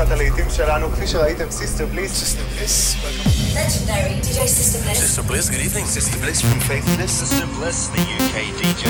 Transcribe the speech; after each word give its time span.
קופסת 0.00 0.10
הלהיטים 0.10 0.44
שלנו, 0.50 0.92
כפי 0.92 1.06
שראיתם, 1.06 1.50
סיסטר 1.50 1.86
בליס. 1.86 2.12
סיסטר 2.12 2.42
בליס, 2.56 2.96
Legendary 3.54 4.20
DJ 4.22 4.38
Sister 4.58 4.78
Bliss. 4.84 4.98
Sister 4.98 5.22
Bliss, 5.22 5.48
good 5.48 5.64
evening. 5.66 5.86
Sister 5.86 6.18
Bliss 6.22 6.40
from 6.42 6.60
Faithless. 6.68 7.12
Sister 7.22 7.46
Bliss, 7.56 7.78
the 7.94 8.02
UK 8.18 8.36
DJ. 8.58 8.84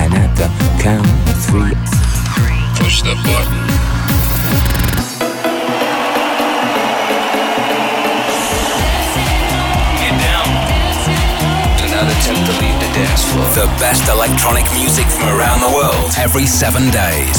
And 0.00 0.10
at 0.24 0.32
the 0.40 0.48
count 0.84 1.08
of 1.32 1.38
three, 1.48 1.74
Push 2.78 2.96
the 3.08 3.14
button. 3.26 3.60
Get 10.00 10.14
down. 10.26 10.48
do 11.78 11.84
not 11.96 12.06
attempt 12.14 12.42
to 12.48 12.54
leave 12.62 12.78
the 12.84 12.90
dance 12.98 13.22
floor. 13.30 13.46
The 13.62 13.68
best 13.84 14.04
electronic 14.16 14.66
music 14.80 15.06
from 15.06 15.28
around 15.36 15.60
the 15.66 15.72
world 15.78 16.10
every 16.18 16.46
seven 16.46 16.84
days. 16.90 17.38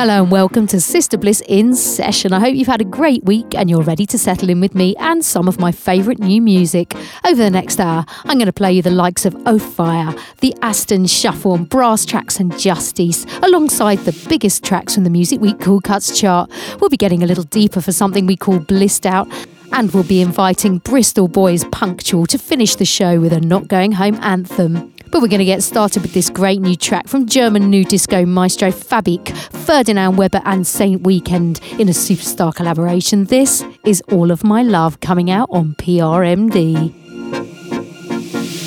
Hello 0.00 0.22
and 0.22 0.32
welcome 0.32 0.66
to 0.68 0.80
Sister 0.80 1.18
Bliss 1.18 1.42
in 1.46 1.74
Session. 1.74 2.32
I 2.32 2.40
hope 2.40 2.54
you've 2.54 2.66
had 2.66 2.80
a 2.80 2.86
great 2.86 3.22
week 3.24 3.54
and 3.54 3.68
you're 3.68 3.82
ready 3.82 4.06
to 4.06 4.16
settle 4.16 4.48
in 4.48 4.58
with 4.58 4.74
me 4.74 4.96
and 4.96 5.22
some 5.22 5.46
of 5.46 5.60
my 5.60 5.72
favourite 5.72 6.18
new 6.18 6.40
music. 6.40 6.94
Over 7.26 7.42
the 7.42 7.50
next 7.50 7.78
hour, 7.78 8.06
I'm 8.24 8.38
going 8.38 8.46
to 8.46 8.52
play 8.54 8.72
you 8.72 8.80
the 8.80 8.90
likes 8.90 9.26
of 9.26 9.34
Oathfire, 9.44 10.18
the 10.38 10.54
Aston 10.62 11.06
Shuffle, 11.06 11.54
and 11.54 11.68
Brasstracks 11.68 12.40
and 12.40 12.58
Justice, 12.58 13.26
alongside 13.42 13.98
the 13.98 14.26
biggest 14.26 14.64
tracks 14.64 14.94
from 14.94 15.04
the 15.04 15.10
Music 15.10 15.38
Week 15.38 15.60
Cool 15.60 15.82
Cuts 15.82 16.18
chart. 16.18 16.50
We'll 16.80 16.88
be 16.88 16.96
getting 16.96 17.22
a 17.22 17.26
little 17.26 17.44
deeper 17.44 17.82
for 17.82 17.92
something 17.92 18.24
we 18.24 18.36
call 18.36 18.58
Blissed 18.58 19.04
Out. 19.04 19.28
And 19.72 19.92
we'll 19.92 20.04
be 20.04 20.22
inviting 20.22 20.78
Bristol 20.78 21.28
Boys 21.28 21.66
Punctual 21.66 22.24
to 22.28 22.38
finish 22.38 22.74
the 22.74 22.86
show 22.86 23.20
with 23.20 23.34
a 23.34 23.40
Not 23.40 23.68
Going 23.68 23.92
Home 23.92 24.14
anthem. 24.22 24.94
But 25.10 25.22
we're 25.22 25.28
going 25.28 25.40
to 25.40 25.44
get 25.44 25.62
started 25.62 26.02
with 26.02 26.14
this 26.14 26.30
great 26.30 26.60
new 26.60 26.76
track 26.76 27.08
from 27.08 27.26
German 27.26 27.68
new 27.68 27.84
disco 27.84 28.24
maestro 28.24 28.70
Fabich, 28.70 29.36
Ferdinand 29.66 30.16
Weber, 30.16 30.40
and 30.44 30.64
Saint 30.64 31.02
Weekend 31.02 31.60
in 31.78 31.88
a 31.88 31.92
superstar 31.92 32.54
collaboration. 32.54 33.24
This 33.24 33.64
is 33.84 34.02
All 34.12 34.30
of 34.30 34.44
My 34.44 34.62
Love 34.62 35.00
coming 35.00 35.28
out 35.30 35.48
on 35.50 35.74
PRMD. 35.74 36.94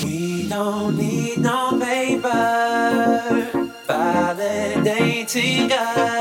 We 0.04 0.50
don't 0.50 0.98
need 0.98 1.38
no 1.38 1.80
paper 1.80 3.50
validating 3.88 5.72
us. 5.72 6.13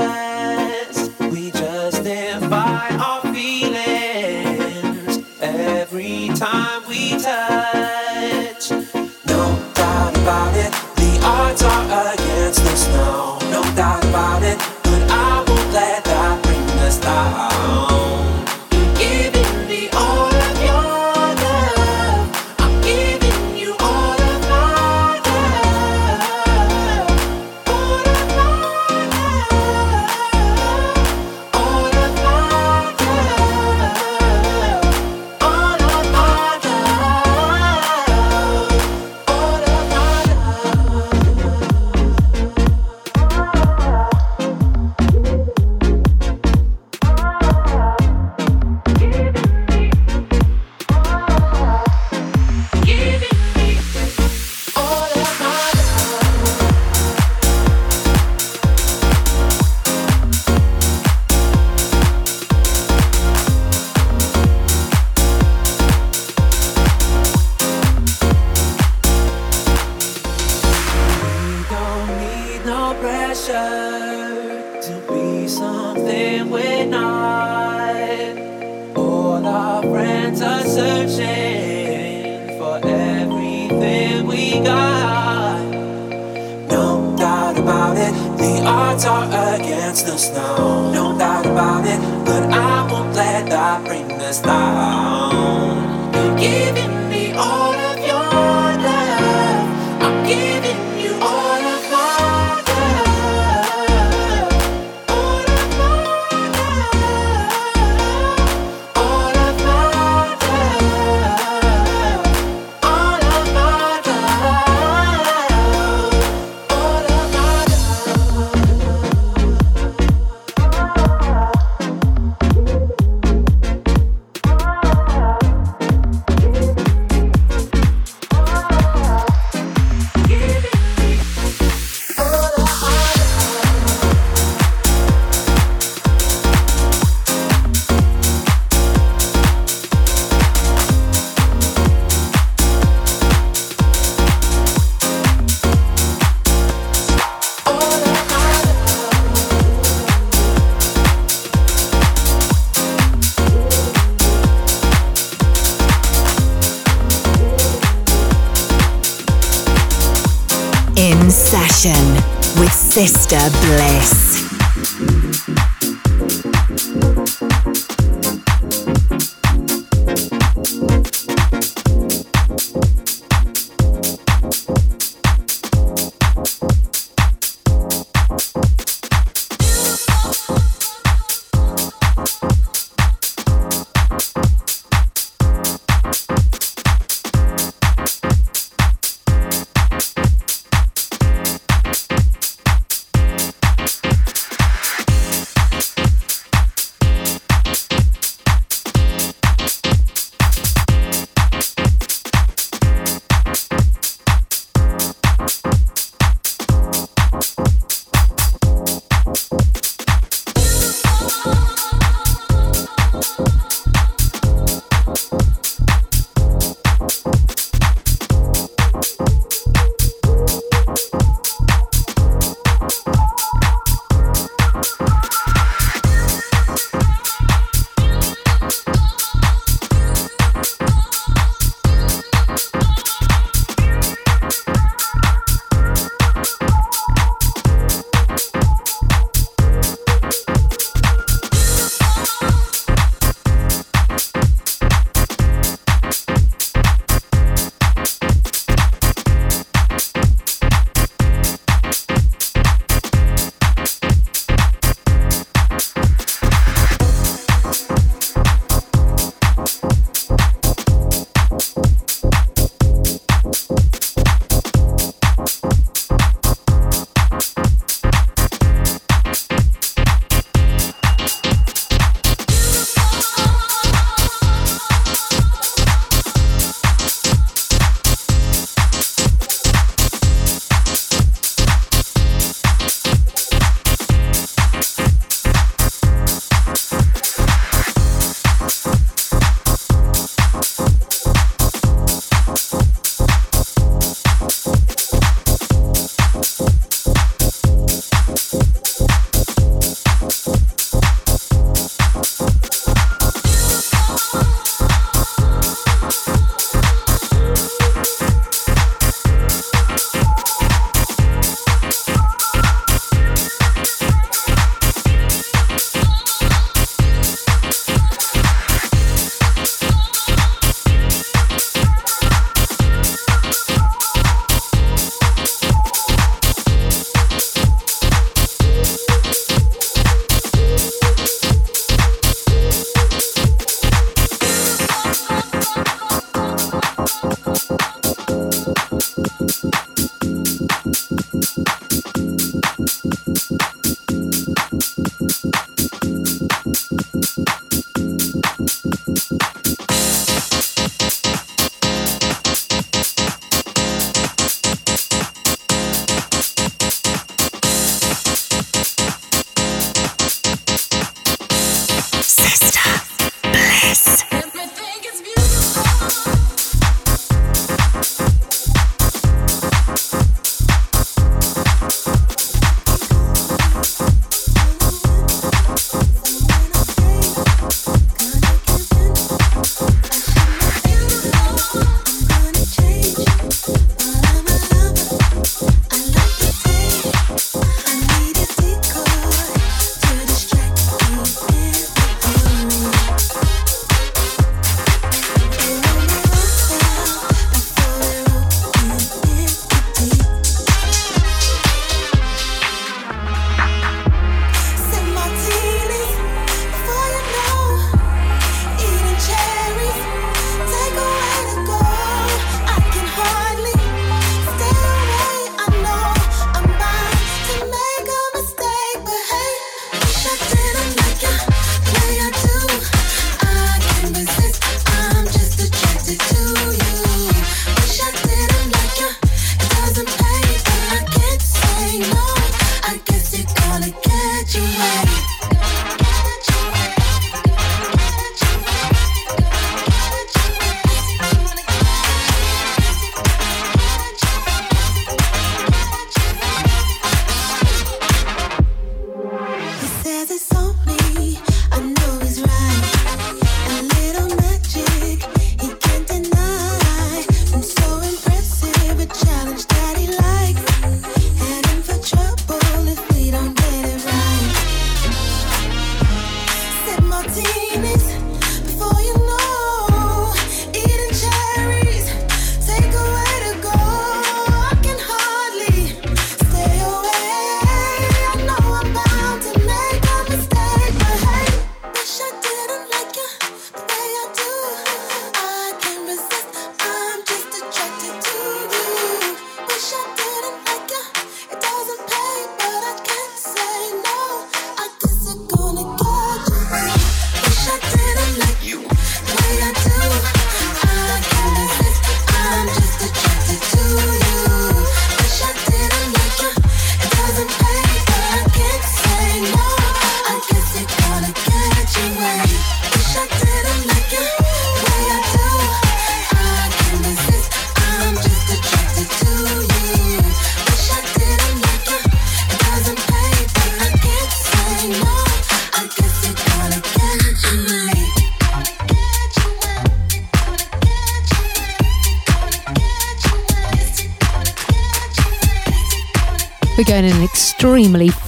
About 10.23 10.57
it, 10.57 10.71
the 10.95 11.21
odds 11.25 11.63
are 11.63 12.15
against 12.15 12.61
us 12.61 12.87
now. 12.89 13.39
No 13.51 13.63
doubt 13.75 14.05
about 14.05 14.43
it, 14.45 14.57
but 14.85 15.03
I 15.11 15.45
won't 15.49 15.73
let 15.73 16.05
that 16.05 16.43
bring 16.45 16.63
us 16.87 16.99
down. 17.01 17.52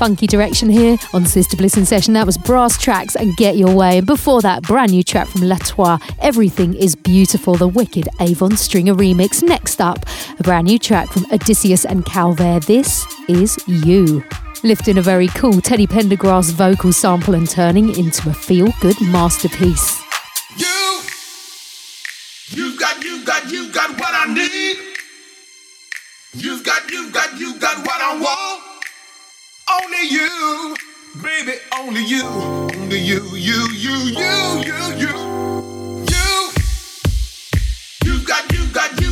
Funky 0.04 0.26
direction 0.26 0.68
here 0.68 0.98
on 1.14 1.24
Sister 1.24 1.56
Bliss 1.56 1.78
in 1.78 1.86
Session. 1.86 2.12
That 2.12 2.26
was 2.26 2.36
Brasstracks 2.36 3.16
and 3.16 3.34
Get 3.38 3.56
Your 3.56 3.74
Way. 3.74 3.96
And 3.96 4.06
before 4.06 4.42
that, 4.42 4.62
brand 4.62 4.90
new 4.90 5.02
track 5.02 5.26
from 5.26 5.40
Latois, 5.40 5.98
Everything 6.20 6.74
is 6.74 6.94
Beautiful, 6.94 7.54
the 7.54 7.66
wicked 7.66 8.06
Avon 8.20 8.54
Stringer 8.54 8.94
remix. 8.94 9.42
Next 9.42 9.80
up, 9.80 10.04
a 10.38 10.42
brand 10.42 10.66
new 10.66 10.78
track 10.78 11.08
from 11.08 11.24
Odysseus 11.32 11.86
and 11.86 12.04
Calvert. 12.04 12.64
This 12.64 13.06
is 13.30 13.56
You. 13.66 14.22
Lifting 14.62 14.98
a 14.98 15.00
very 15.00 15.28
cool 15.28 15.62
Teddy 15.62 15.86
Pendergrass 15.86 16.52
vocal 16.52 16.92
sample 16.92 17.34
and 17.34 17.48
turning 17.48 17.88
into 17.96 18.28
a 18.28 18.34
feel 18.34 18.68
good 18.82 19.00
masterpiece. 19.00 20.02
You, 20.58 21.00
you 22.50 22.78
got, 22.78 23.02
you 23.02 23.24
got, 23.24 23.50
you 23.50 23.72
got 23.72 23.98
what 23.98 24.12
I 24.12 24.34
need. 24.34 24.76
You've 26.34 26.62
got, 26.62 26.90
you've 26.90 27.10
got, 27.10 27.40
you 27.40 27.58
got 27.58 27.78
what 27.78 28.02
I 28.02 28.20
want. 28.20 28.63
Only 29.82 30.08
you, 30.08 30.76
baby, 31.22 31.54
only 31.78 32.04
you, 32.04 32.22
only 32.24 32.98
you, 32.98 33.20
you, 33.34 33.68
you, 33.72 33.96
you, 34.20 34.62
you, 34.62 34.78
you. 35.02 35.12
You, 36.06 36.50
you've 38.04 38.24
got, 38.24 38.52
you've 38.52 38.72
got, 38.72 39.00
you 39.00 39.03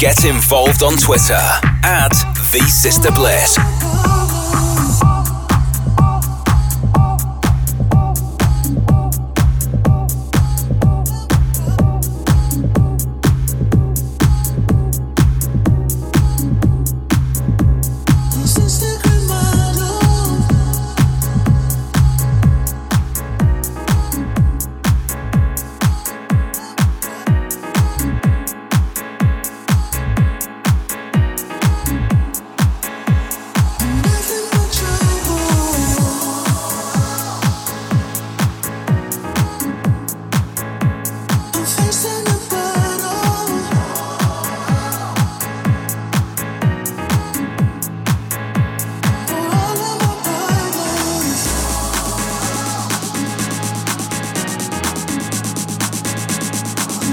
Get 0.00 0.24
involved 0.24 0.82
on 0.82 0.96
Twitter 0.96 1.38
at 1.84 2.10
the 2.50 2.68
Sister 2.68 3.12
Bliss. 3.12 3.56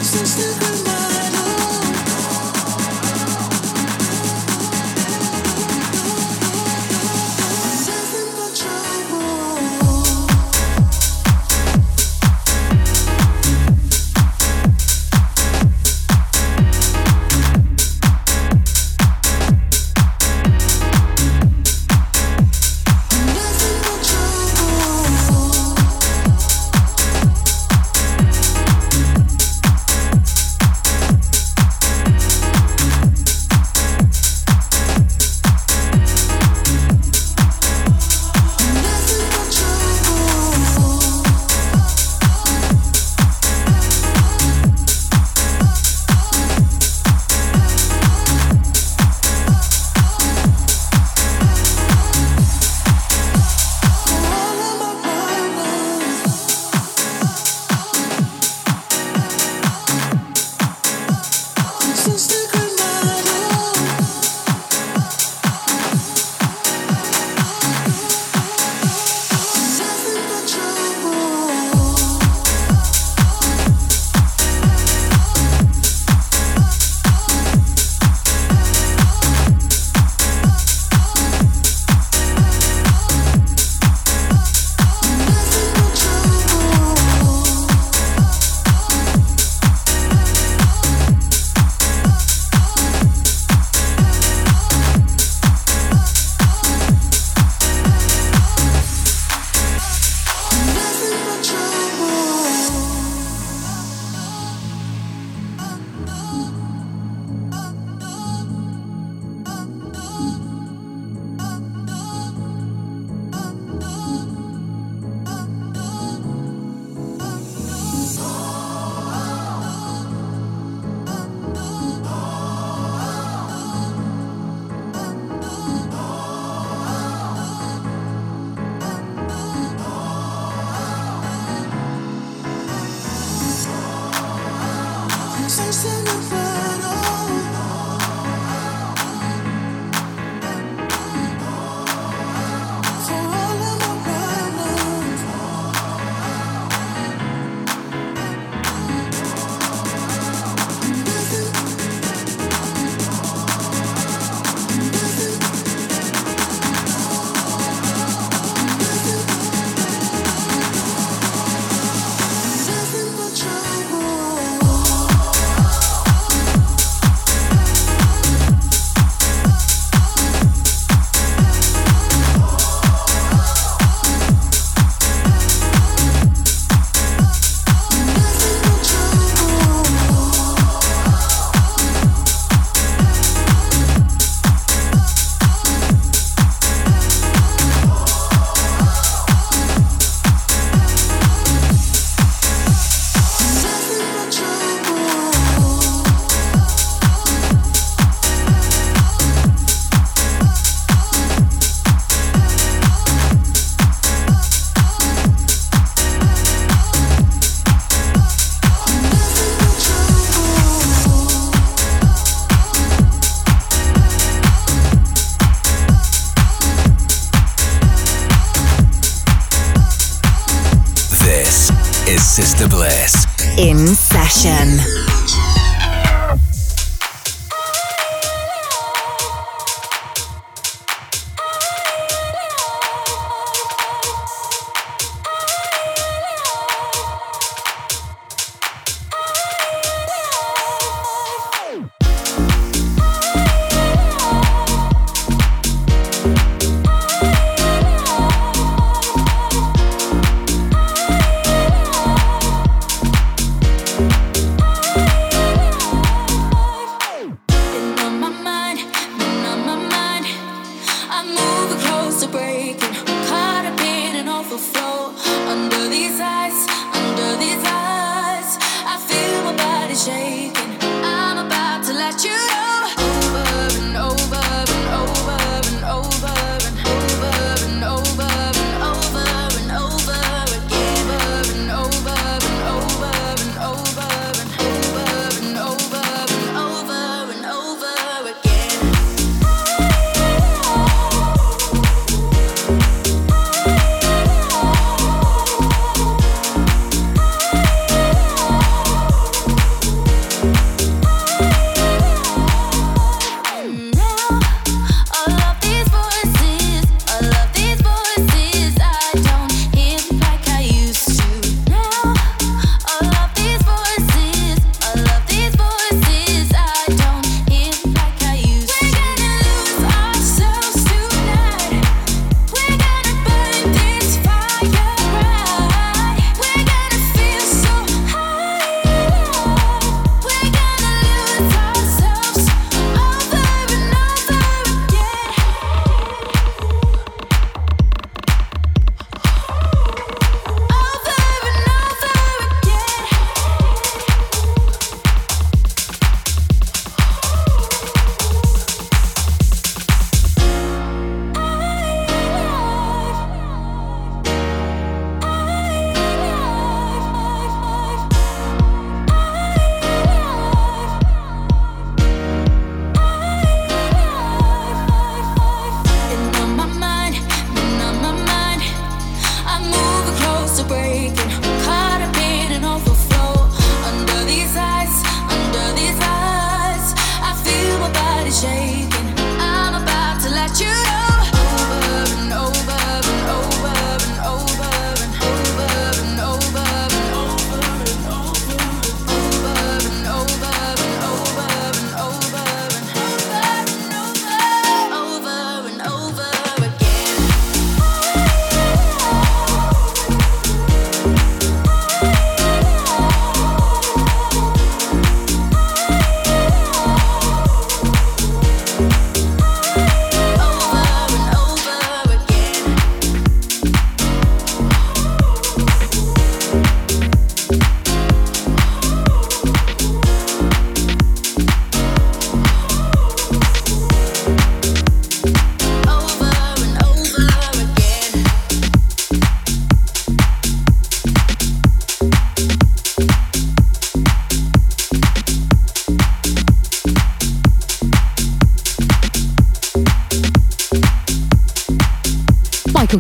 sister, 0.04 0.66
her 0.66 0.84
mother. 0.84 1.19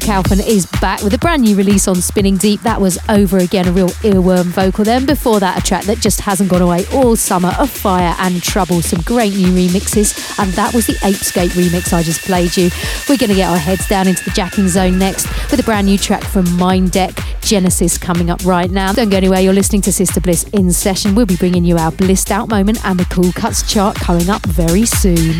Kaufman 0.10 0.40
is 0.40 0.66
back 0.82 1.04
with 1.04 1.14
a 1.14 1.20
brand 1.20 1.44
new 1.44 1.56
release 1.56 1.88
on 1.88 1.94
Spinning 1.94 2.36
Deep. 2.36 2.62
That 2.62 2.82
was 2.82 2.98
over 3.10 3.38
again, 3.38 3.68
a 3.68 3.72
real 3.72 3.90
earworm 3.90 4.46
vocal. 4.46 4.84
Then 4.84 5.06
before 5.06 5.40
that, 5.40 5.60
a 5.60 5.62
track 5.62 5.84
that 5.84 6.00
just 6.00 6.22
hasn't 6.22 6.50
gone 6.50 6.64
away 6.64 6.84
all 6.92 7.16
summer 7.16 7.54
of 7.60 7.70
fire 7.70 8.16
and 8.18 8.42
trouble. 8.42 8.82
Some 8.82 9.02
great 9.02 9.36
new 9.36 9.50
remixes, 9.50 10.40
and 10.40 10.52
that 10.54 10.74
was 10.74 10.88
the 10.88 10.94
Apescape 10.94 11.50
remix 11.50 11.94
I 11.94 12.02
just 12.02 12.22
played 12.22 12.58
you. 12.58 12.72
We're 13.08 13.18
going 13.18 13.30
to 13.30 13.36
get 13.36 13.52
our 13.52 13.60
heads 13.60 13.88
down 13.88 14.08
into 14.08 14.24
the 14.24 14.32
jacking 14.32 14.68
zone 14.68 14.98
next 14.98 15.28
with 15.52 15.60
a 15.60 15.64
brand 15.64 15.86
new 15.86 16.00
track 16.00 16.24
from 16.24 16.58
Mind 16.58 16.90
Deck. 16.90 17.16
Genesis 17.42 18.00
coming 18.00 18.32
up 18.32 18.44
right 18.44 18.72
now. 18.72 18.92
Don't 18.92 19.12
go 19.12 19.18
anywhere, 19.18 19.42
you're 19.42 19.54
listening 19.54 19.84
to 19.84 19.94
Sister 19.94 20.20
Bliss 20.20 20.44
in 20.54 20.74
session. 20.74 21.14
We'll 21.14 21.28
be 21.28 21.38
bringing 21.38 21.64
you 21.64 21.78
our 21.78 21.92
blissed 21.92 22.32
out 22.32 22.50
moment 22.50 22.84
and 22.84 23.00
the 23.00 23.06
cool 23.14 23.32
cuts 23.34 23.72
chart 23.72 23.96
coming 23.96 24.32
up 24.32 24.44
very 24.48 24.88
soon. 24.88 25.40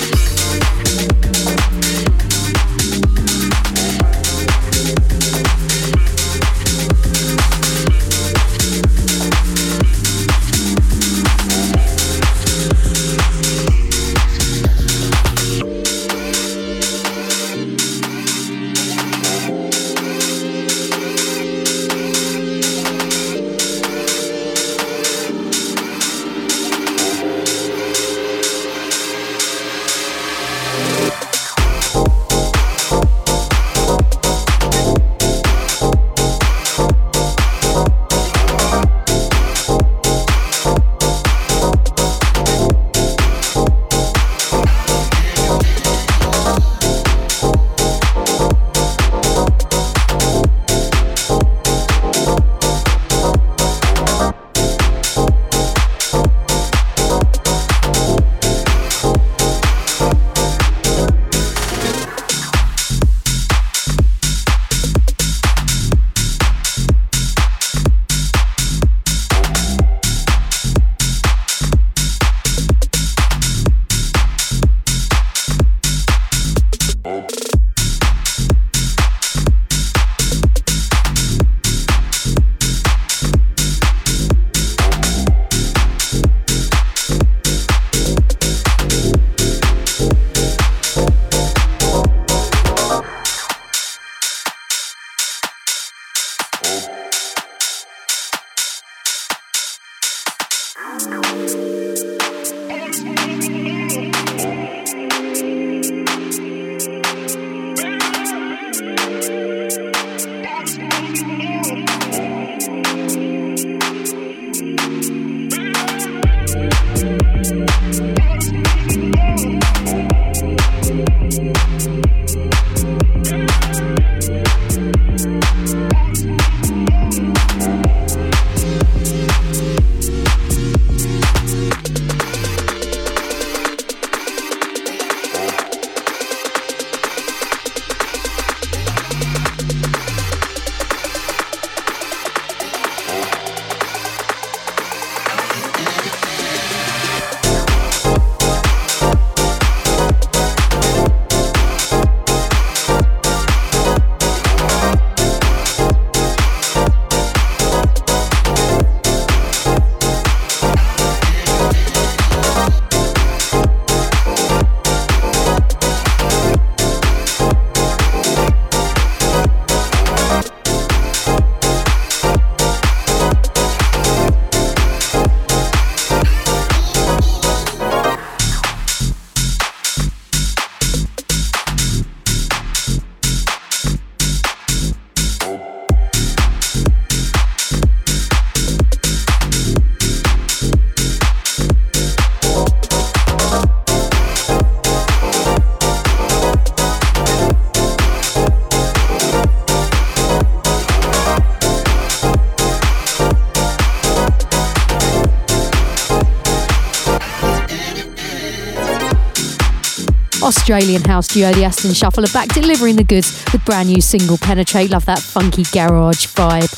Australian 210.71 211.03
house 211.03 211.27
duo 211.27 211.51
The 211.51 211.65
Aston 211.65 211.93
Shuffle 211.93 212.23
are 212.23 212.31
back 212.31 212.47
delivering 212.53 212.95
the 212.95 213.03
goods 213.03 213.43
with 213.51 213.65
brand 213.65 213.89
new 213.89 213.99
single 213.99 214.37
Penetrate. 214.37 214.89
Love 214.89 215.03
that 215.03 215.19
funky 215.19 215.63
garage 215.63 216.27
vibe. 216.27 216.71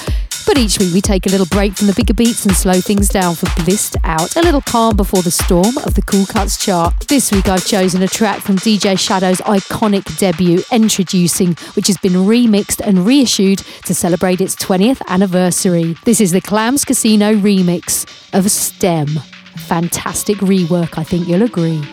But 0.47 0.57
each 0.57 0.79
week 0.79 0.95
we 0.95 0.99
take 0.99 1.27
a 1.27 1.29
little 1.29 1.45
break 1.45 1.73
from 1.73 1.85
the 1.85 1.93
bigger 1.93 2.15
beats 2.15 2.43
and 2.43 2.55
slow 2.55 2.81
things 2.81 3.07
down 3.07 3.35
for 3.35 3.45
Blissed 3.61 3.97
Out, 4.03 4.35
a 4.35 4.41
little 4.41 4.61
calm 4.61 4.97
before 4.97 5.21
the 5.21 5.29
storm 5.29 5.77
of 5.85 5.93
the 5.93 6.01
Cool 6.01 6.25
Cuts 6.25 6.57
chart. 6.57 7.01
This 7.07 7.31
week 7.31 7.47
I've 7.47 7.67
chosen 7.67 8.01
a 8.01 8.07
track 8.07 8.39
from 8.39 8.55
DJ 8.55 8.97
Shadow's 8.97 9.41
iconic 9.41 10.17
debut, 10.17 10.63
Introducing, 10.71 11.53
which 11.75 11.85
has 11.85 11.97
been 11.97 12.13
remixed 12.13 12.81
and 12.83 13.05
reissued 13.05 13.59
to 13.85 13.93
celebrate 13.93 14.41
its 14.41 14.55
20th 14.55 15.03
anniversary. 15.07 15.95
This 16.03 16.19
is 16.19 16.31
the 16.31 16.41
Clams 16.41 16.83
Casino 16.83 17.35
remix 17.35 18.07
of 18.33 18.49
STEM. 18.49 19.19
Fantastic 19.67 20.37
rework, 20.37 20.97
I 20.97 21.03
think 21.03 21.27
you'll 21.27 21.43
agree. 21.43 21.83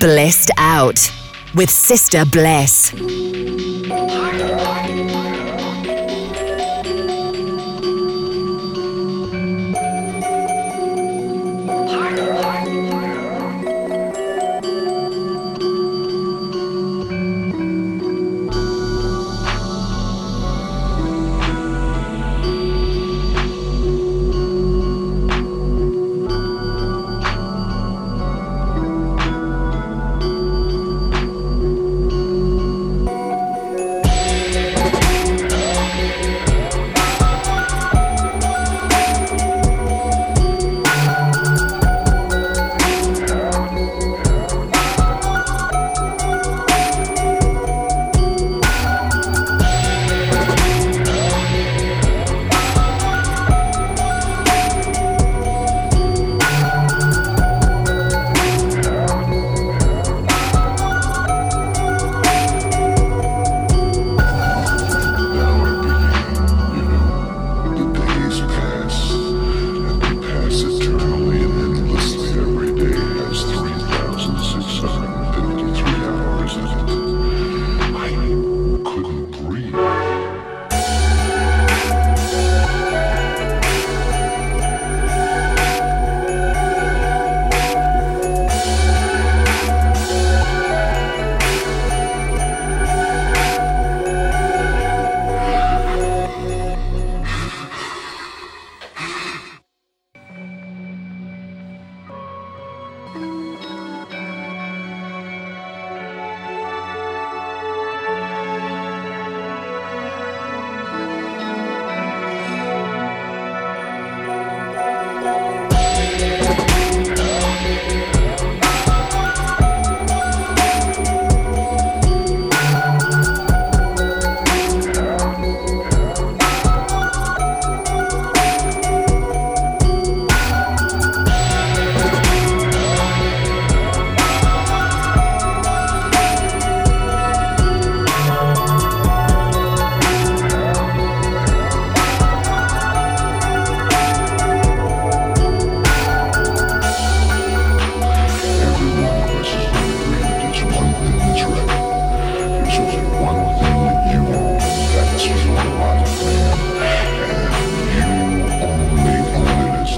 Blissed 0.00 0.50
Out 0.56 1.12
with 1.54 1.68
Sister 1.68 2.24
Bliss. 2.24 2.92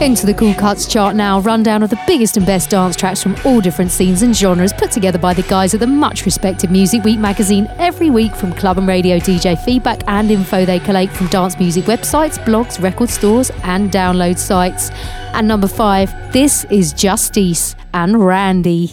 Into 0.00 0.26
the 0.26 0.34
Cool 0.34 0.54
Cuts 0.54 0.86
chart 0.86 1.16
now, 1.16 1.40
rundown 1.40 1.82
of 1.82 1.90
the 1.90 1.98
biggest 2.06 2.36
and 2.36 2.44
best 2.44 2.70
dance 2.70 2.94
tracks 2.96 3.22
from 3.22 3.34
all 3.44 3.60
different 3.60 3.90
scenes 3.90 4.22
and 4.22 4.36
genres 4.36 4.72
put 4.72 4.90
together 4.90 5.18
by 5.18 5.32
the 5.32 5.42
guys 5.44 5.72
at 5.72 5.80
the 5.80 5.86
much 5.86 6.26
respected 6.26 6.70
Music 6.70 7.02
Week 7.02 7.18
magazine 7.18 7.66
every 7.78 8.10
week 8.10 8.36
from 8.36 8.52
club 8.52 8.76
and 8.78 8.86
radio 8.86 9.18
DJ 9.18 9.58
feedback 9.64 10.02
and 10.06 10.30
info 10.30 10.64
they 10.64 10.78
collate 10.78 11.10
from 11.10 11.26
dance 11.28 11.58
music 11.58 11.86
websites, 11.86 12.38
blogs, 12.44 12.80
record 12.80 13.08
stores, 13.08 13.50
and 13.64 13.90
download 13.90 14.38
sites. 14.38 14.90
And 15.32 15.48
number 15.48 15.66
five, 15.66 16.12
this 16.32 16.64
is 16.66 16.92
Justice 16.92 17.74
and 17.94 18.24
Randy. 18.24 18.90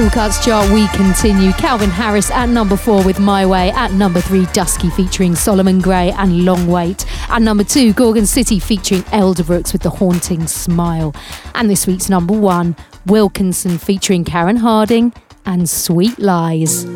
Cool 0.00 0.08
Cuts 0.08 0.42
chart, 0.42 0.70
we 0.70 0.88
continue. 0.88 1.52
Calvin 1.52 1.90
Harris 1.90 2.30
at 2.30 2.48
number 2.48 2.74
four 2.74 3.04
with 3.04 3.20
My 3.20 3.44
Way. 3.44 3.70
At 3.72 3.92
number 3.92 4.22
three, 4.22 4.46
Dusky 4.54 4.88
featuring 4.88 5.34
Solomon 5.34 5.78
Gray 5.78 6.10
and 6.12 6.46
Long 6.46 6.66
Wait. 6.68 7.04
At 7.28 7.42
number 7.42 7.64
two, 7.64 7.92
Gorgon 7.92 8.24
City 8.24 8.58
featuring 8.58 9.02
Elderbrooks 9.02 9.74
with 9.74 9.82
The 9.82 9.90
Haunting 9.90 10.46
Smile. 10.46 11.14
And 11.54 11.68
this 11.68 11.86
week's 11.86 12.08
number 12.08 12.32
one, 12.32 12.76
Wilkinson 13.04 13.76
featuring 13.76 14.24
Karen 14.24 14.56
Harding 14.56 15.12
and 15.44 15.68
Sweet 15.68 16.18
Lies. 16.18 16.86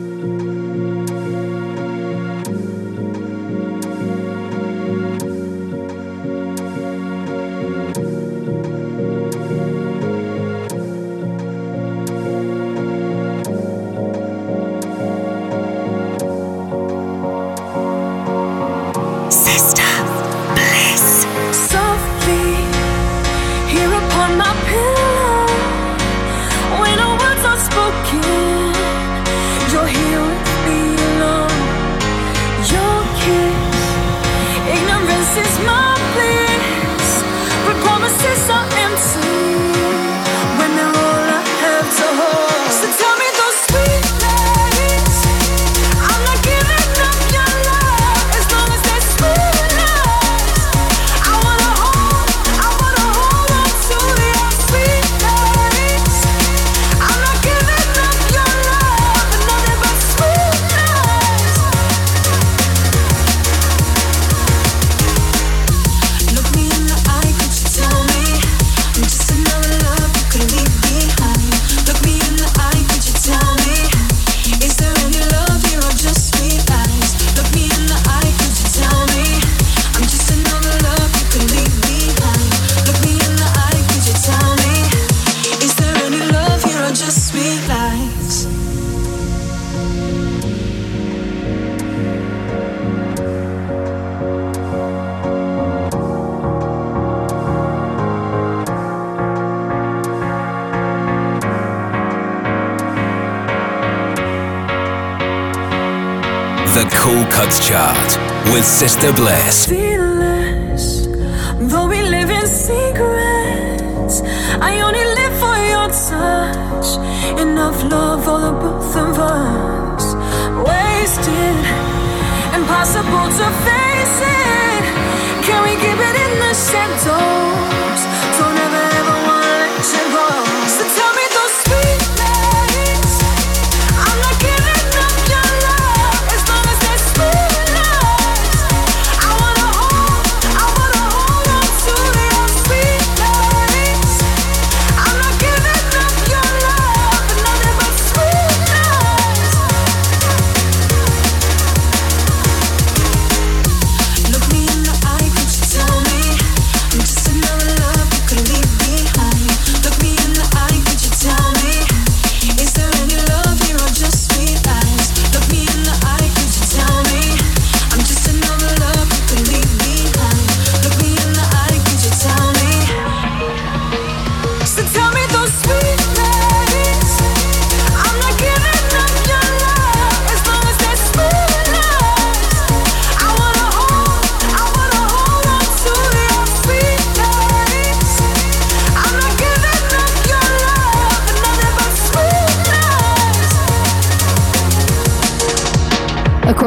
Sister 108.64 109.12
Bliss. 109.12 109.83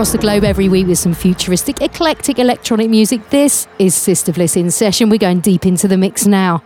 Across 0.07 0.21
the 0.21 0.25
globe 0.25 0.45
every 0.45 0.69
week 0.69 0.87
with 0.87 0.99
some 0.99 1.13
futuristic, 1.13 1.81
eclectic 1.81 2.39
electronic 2.39 2.89
music. 2.89 3.29
This 3.29 3.67
is 3.77 3.93
Sister 3.93 4.31
Bliss 4.31 4.55
in 4.55 4.71
session. 4.71 5.09
We're 5.09 5.17
going 5.17 5.41
deep 5.41 5.65
into 5.65 5.85
the 5.89 5.97
mix 5.97 6.25
now. 6.25 6.63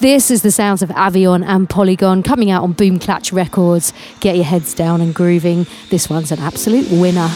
This 0.00 0.28
is 0.28 0.42
the 0.42 0.50
sounds 0.50 0.82
of 0.82 0.88
Avion 0.88 1.44
and 1.46 1.70
Polygon 1.70 2.24
coming 2.24 2.50
out 2.50 2.64
on 2.64 2.72
Boom 2.72 2.98
Clatch 2.98 3.32
Records. 3.32 3.92
Get 4.18 4.34
your 4.34 4.44
heads 4.44 4.74
down 4.74 5.00
and 5.00 5.14
grooving. 5.14 5.68
This 5.90 6.10
one's 6.10 6.32
an 6.32 6.40
absolute 6.40 6.90
winner. 6.90 7.30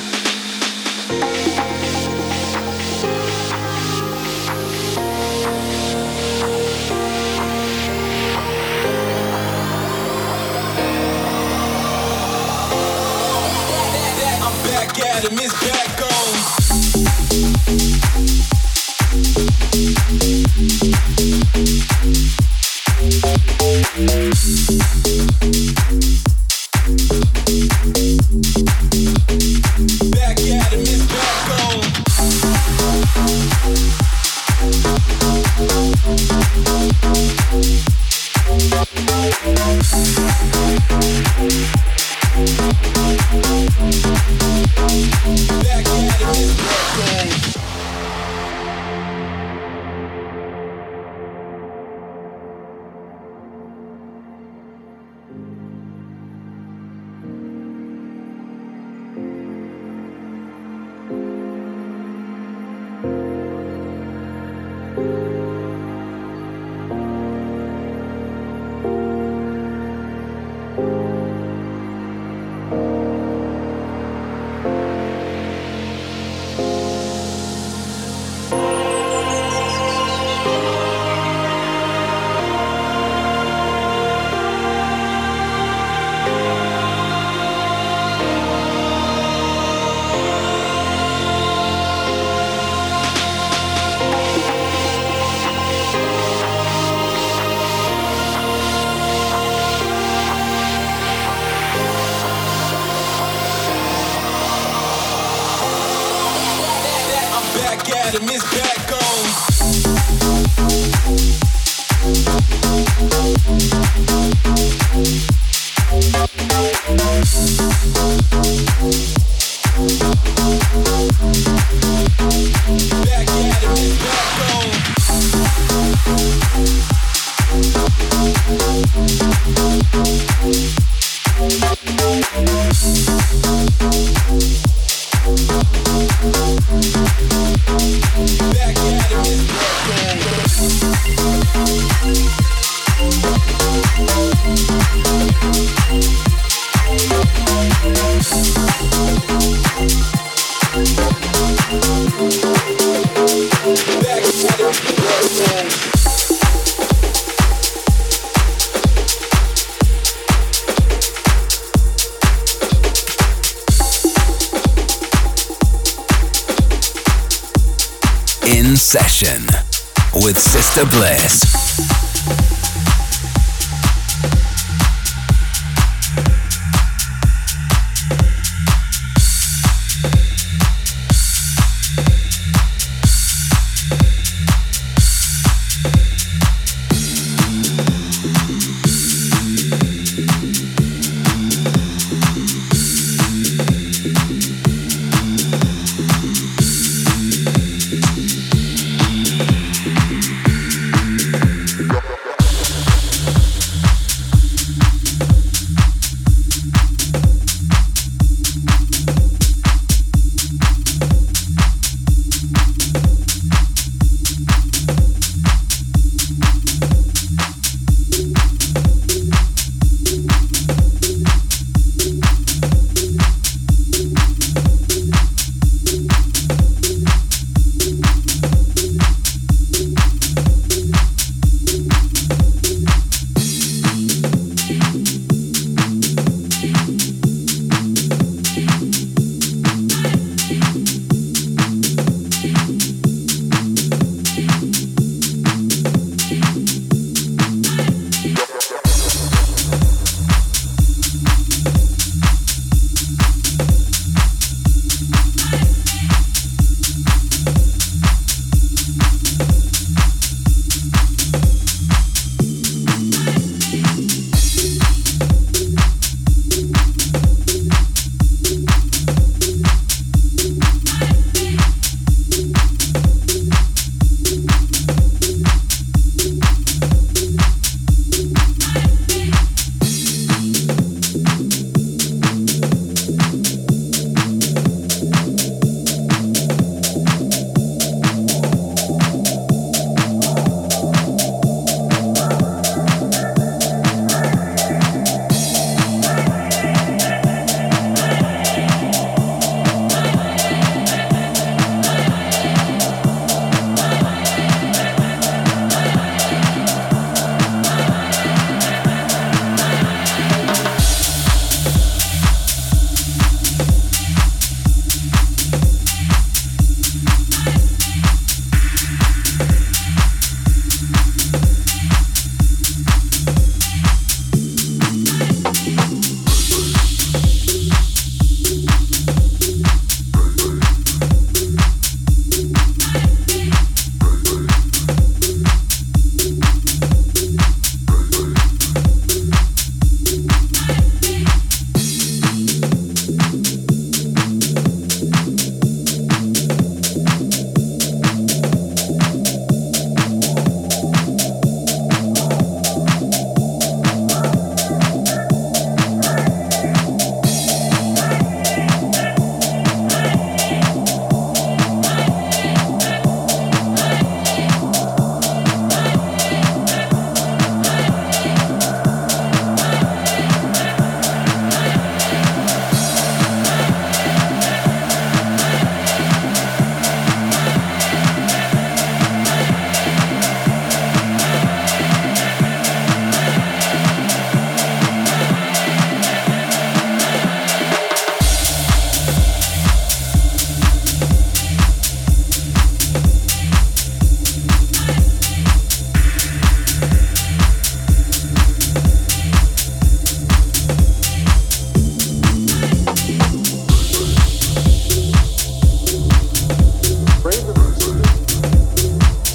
Back 24.35 24.41
at 30.41 30.73
him, 30.73 31.05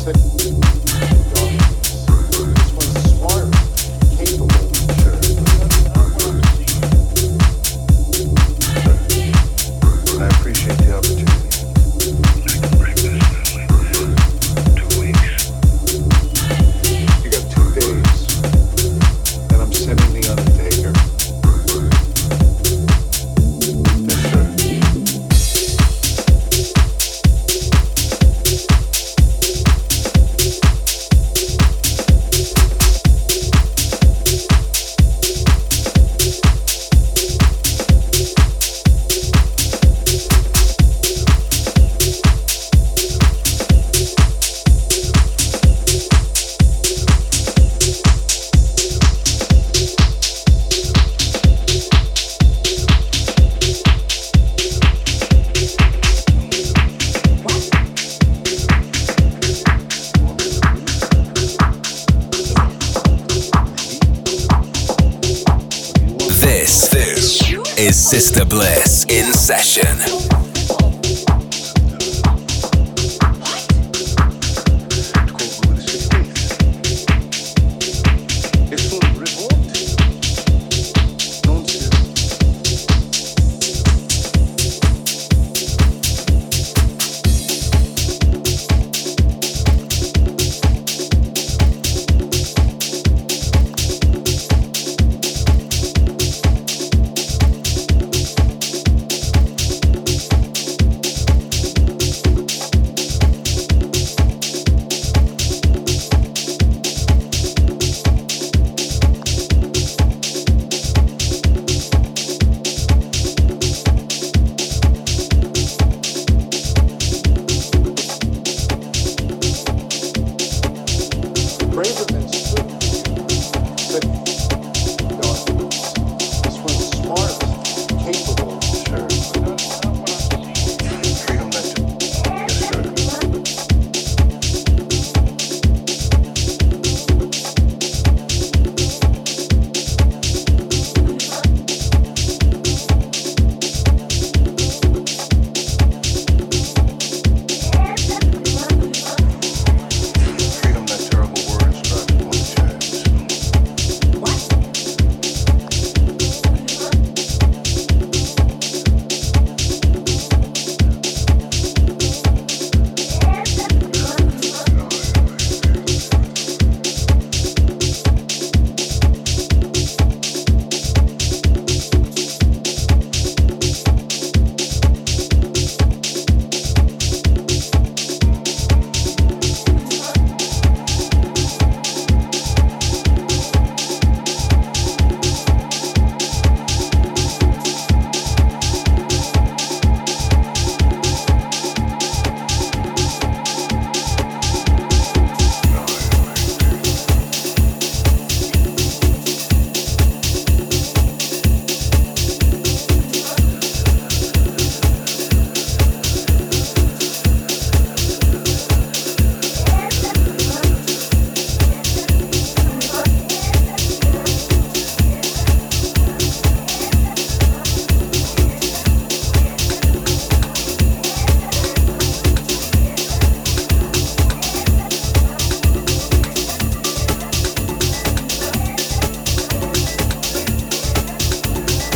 But 0.05 0.38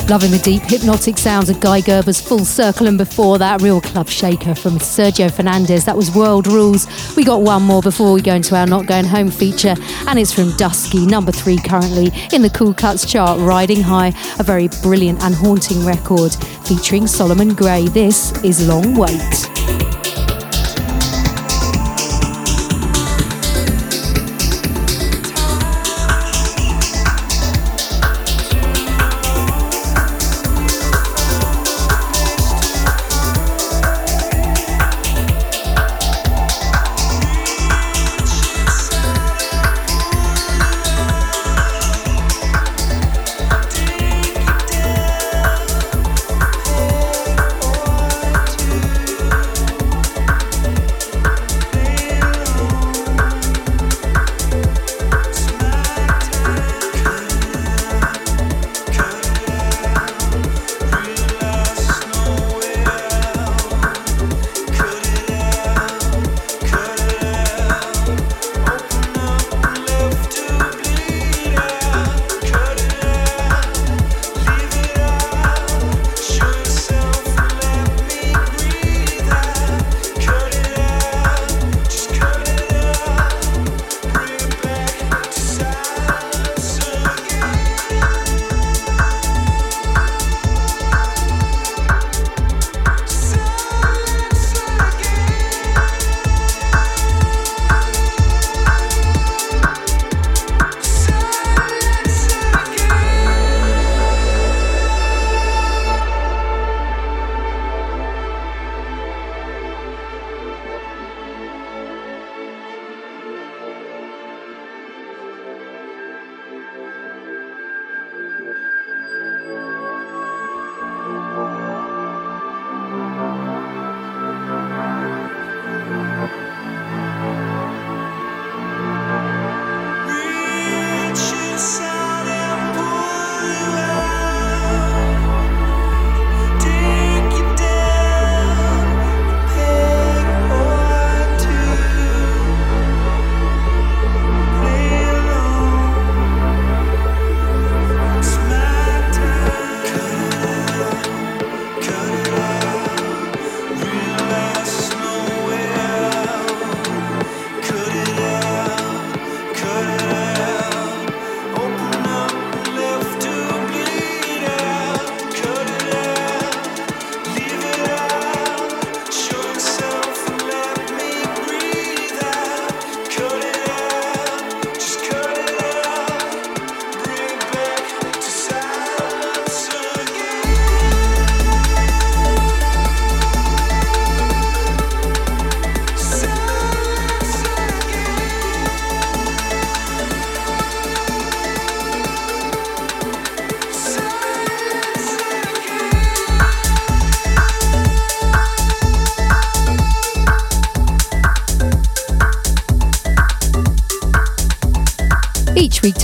Loving 0.10 0.32
the 0.32 0.40
deep 0.40 0.62
hypnotic 0.64 1.18
sounds 1.18 1.50
of 1.50 1.62
Guy 1.62 1.80
Gerber's 1.80 2.20
Full 2.20 2.44
Circle, 2.44 2.88
and 2.88 2.98
before 2.98 3.40
that, 3.40 3.62
real 3.62 3.80
club 3.80 4.10
shaker 4.10 4.54
from 4.54 4.74
Sergio 4.74 5.32
Fernandez. 5.32 5.86
That 5.86 5.96
was 5.96 6.14
World 6.14 6.46
Rules. 6.46 6.88
We 7.16 7.24
got 7.24 7.42
one 7.42 7.64
more 7.64 7.82
before 7.82 8.12
we 8.12 8.22
go 8.22 8.36
into 8.36 8.56
our 8.56 8.68
Not 8.68 8.86
Going 8.86 9.06
Home 9.06 9.32
feature, 9.32 9.76
and 10.08 10.20
it's 10.20 10.34
from 10.34 10.56
Dusky, 10.58 11.06
number 11.06 11.32
three 11.32 11.58
currently 11.58 12.12
in 12.34 12.42
the 12.42 12.50
Cool 12.50 12.74
Cuts 12.74 13.10
chart, 13.10 13.40
Riding 13.40 13.82
High, 13.82 14.10
a 14.40 14.44
very 14.44 14.68
brilliant 14.82 15.24
and 15.24 15.34
haunting 15.34 15.86
record 15.86 16.36
featuring 16.66 17.08
Solomon 17.08 17.54
Gray. 17.54 17.88
This 17.88 18.34
is 18.44 18.68
Long 18.68 18.96
Wait. 18.96 19.83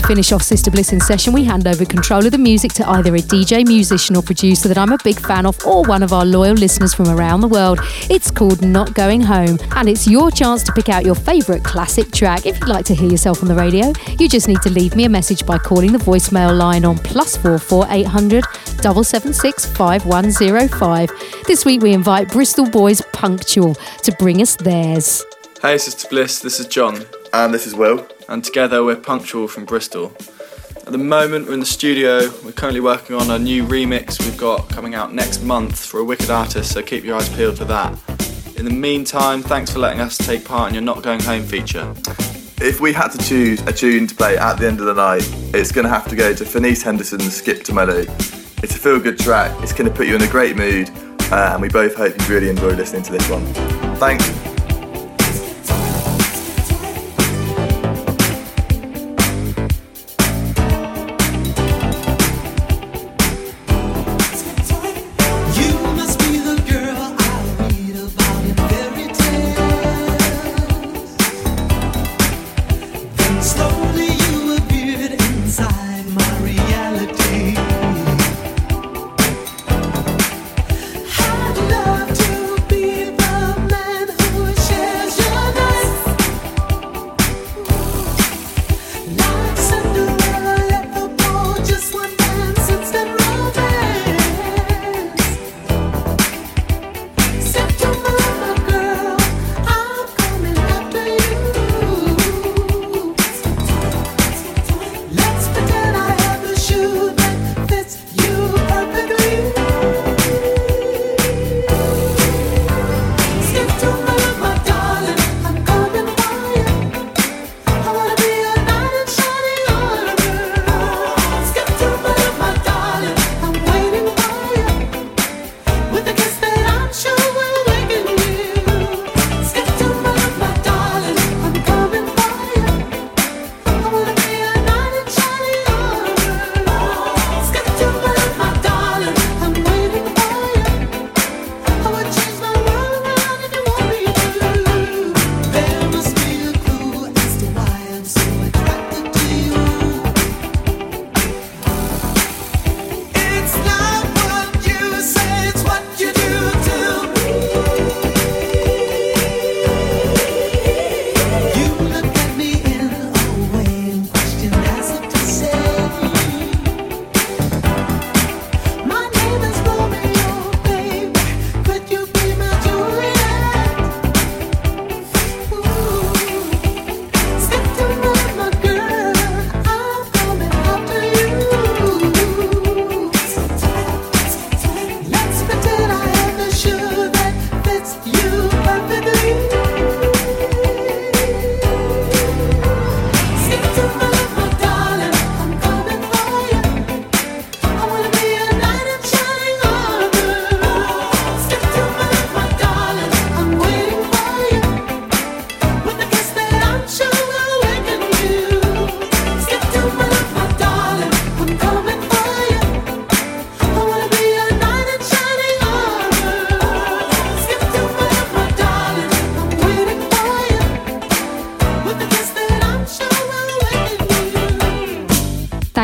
Finish 0.10 0.32
off 0.32 0.41
Sister 0.41 0.72
Bliss 0.72 0.91
in 0.91 0.99
session, 0.99 1.34
we 1.34 1.43
hand 1.43 1.68
over 1.68 1.86
control 1.86 2.26
of 2.26 2.32
the 2.32 2.38
music 2.39 2.74
to 2.74 2.89
either 2.89 3.14
a 3.14 3.20
DJ, 3.20 3.64
musician, 3.64 4.16
or 4.16 4.24
producer 4.24 4.68
that 4.68 4.76
I'm 4.76 4.91
a 4.91 4.97
big 5.03 5.20
fan 5.20 5.45
of, 5.45 5.64
or 5.64 5.84
one 5.84 6.01
of 6.01 6.14
our 6.14 6.26
loyal 6.26 6.55
listeners 6.55 6.95
from 6.95 7.10
around 7.10 7.41
the 7.41 7.47
world. 7.47 7.80
It's 8.10 8.32
called 8.32 8.66
Not 8.66 8.95
Going 8.95 9.22
Home, 9.22 9.60
and 9.76 9.88
it's 9.88 10.07
your 10.07 10.32
chance 10.32 10.64
to 10.64 10.72
pick 10.72 10.89
out 10.89 11.05
your 11.05 11.14
favourite 11.14 11.64
classic 11.64 12.12
track. 12.12 12.47
If 12.47 12.60
you'd 12.60 12.70
like 12.70 12.86
to 12.86 12.95
hear 12.95 13.07
yourself 13.07 13.43
on 13.43 13.49
the 13.49 13.53
radio, 13.53 13.93
you 14.18 14.28
just 14.28 14.47
need 14.47 14.64
to 14.64 14.72
leave 14.72 14.95
me 14.95 15.05
a 15.05 15.10
message 15.10 15.45
by 15.45 15.60
calling 15.60 15.91
the 15.91 15.99
voicemail 15.99 16.57
line 16.57 16.86
on 16.86 16.97
plus 16.97 17.38
four 17.38 17.60
four 17.60 17.86
eight 17.91 18.07
hundred 18.07 18.45
double 18.78 19.03
seven 19.03 19.32
six 19.32 19.68
five 19.68 20.07
one 20.07 20.32
zero 20.32 20.68
five. 20.68 21.12
This 21.45 21.66
week 21.66 21.84
we 21.84 21.93
invite 21.93 22.30
Bristol 22.30 22.68
boys 22.68 22.99
Punctual 23.14 23.76
to 23.76 24.12
bring 24.14 24.41
us 24.41 24.55
theirs. 24.55 25.24
Hey, 25.62 25.78
Sister 25.78 26.07
Bliss, 26.10 26.39
this 26.39 26.60
is 26.60 26.66
John. 26.66 27.05
And 27.32 27.53
this 27.53 27.68
is 27.68 27.76
Will. 27.76 28.07
And 28.30 28.43
together 28.43 28.84
we're 28.84 28.95
Punctual 28.95 29.47
from 29.47 29.65
Bristol. 29.65 30.13
At 30.86 30.91
the 30.91 30.99
moment, 30.99 31.47
we're 31.47 31.55
in 31.55 31.59
the 31.59 31.65
studio. 31.65 32.30
We're 32.45 32.51
currently 32.51 32.80
working 32.80 33.15
on 33.15 33.32
a 33.32 33.39
new 33.39 33.63
remix 33.63 34.23
we've 34.23 34.38
got 34.38 34.69
coming 34.69 34.93
out 34.93 35.11
next 35.11 35.41
month 35.41 35.84
for 35.84 35.99
a 35.99 36.03
wicked 36.03 36.30
artist, 36.30 36.71
so 36.71 36.84
keep 36.84 37.03
your 37.03 37.17
eyes 37.17 37.27
peeled 37.30 37.57
for 37.57 37.65
that. 37.65 37.97
In 38.55 38.65
the 38.65 38.71
meantime, 38.71 39.41
thanks 39.41 39.73
for 39.73 39.80
letting 39.80 39.99
us 39.99 40.15
take 40.15 40.45
part 40.45 40.69
in 40.69 40.75
your 40.75 40.84
Not 40.84 41.01
Going 41.01 41.19
Home 41.21 41.41
feature. 41.41 41.91
If 42.61 42.80
we 42.80 42.93
had 42.93 43.07
to 43.13 43.17
choose 43.17 43.61
a 43.61 43.73
tune 43.73 44.05
to 44.05 44.13
play 44.13 44.38
at 44.38 44.59
the 44.59 44.67
end 44.67 44.80
of 44.80 44.86
the 44.86 44.93
night, 44.93 45.27
it's 45.55 45.71
going 45.71 45.86
to 45.86 45.91
have 45.91 46.07
to 46.09 46.15
go 46.15 46.32
to 46.32 46.45
Fenice 46.45 46.84
Henderson's 46.84 47.36
Skip 47.36 47.63
to 47.63 47.73
Melody. 47.73 48.07
It's 48.61 48.75
a 48.75 48.80
feel 48.80 48.99
good 48.99 49.17
track, 49.17 49.51
it's 49.63 49.73
going 49.73 49.89
to 49.89 49.95
put 49.95 50.05
you 50.05 50.15
in 50.15 50.21
a 50.21 50.30
great 50.30 50.55
mood, 50.55 50.91
uh, 51.32 51.53
and 51.53 51.63
we 51.63 51.67
both 51.67 51.95
hope 51.95 52.13
you 52.19 52.27
really 52.27 52.49
enjoy 52.49 52.73
listening 52.75 53.01
to 53.03 53.11
this 53.11 53.27
one. 53.27 53.43
Thanks. 53.95 54.49